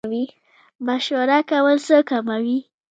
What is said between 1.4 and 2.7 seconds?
کول څه کموي؟